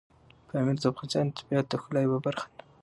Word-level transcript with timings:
پامیر 0.47 0.77
د 0.81 0.83
افغانستان 0.91 1.25
د 1.27 1.31
طبیعت 1.37 1.65
د 1.69 1.73
ښکلا 1.81 2.01
یوه 2.07 2.19
برخه 2.25 2.47
ده. 2.55 2.63